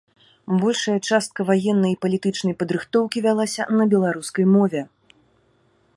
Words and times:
Большая 0.61 0.95
частка 1.07 1.45
ваеннай 1.49 1.93
і 1.93 1.99
палітычнай 2.05 2.55
падрыхтоўкі 2.63 3.25
вялася 3.29 3.63
на 3.83 3.91
беларускай 3.95 4.45
мове. 4.59 4.81